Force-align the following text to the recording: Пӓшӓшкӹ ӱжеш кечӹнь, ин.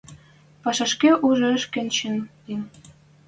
Пӓшӓшкӹ 0.61 1.11
ӱжеш 1.27 1.63
кечӹнь, 1.73 2.23
ин. 2.51 2.61